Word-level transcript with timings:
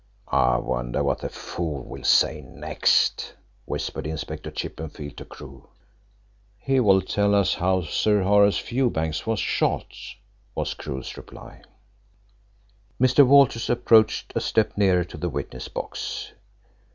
"I 0.29 0.57
wonder 0.57 1.03
what 1.03 1.19
the 1.19 1.29
fool 1.29 1.83
will 1.83 2.03
say 2.03 2.41
next," 2.41 3.35
whispered 3.65 4.07
Inspector 4.07 4.49
Chippenfield 4.49 5.15
to 5.17 5.25
Crewe. 5.25 5.69
"He 6.57 6.79
will 6.79 7.03
tell 7.03 7.35
us 7.35 7.53
how 7.53 7.83
Sir 7.83 8.23
Horace 8.23 8.57
Fewbanks 8.57 9.27
was 9.27 9.39
shot," 9.39 9.93
was 10.55 10.73
Crewe's 10.73 11.17
reply. 11.17 11.61
Mr. 12.99 13.27
Walters 13.27 13.69
approached 13.69 14.33
a 14.35 14.41
step 14.41 14.75
nearer 14.75 15.03
to 15.03 15.17
the 15.17 15.29
witness 15.29 15.67
box. 15.67 16.31